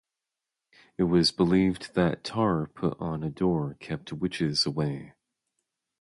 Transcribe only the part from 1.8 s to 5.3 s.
that tar put on a door kept witches away.